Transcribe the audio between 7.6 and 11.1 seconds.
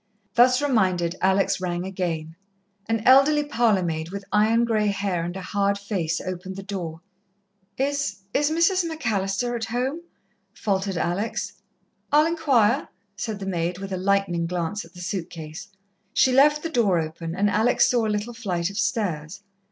"Is is Mrs. MacAllister at home?" faltered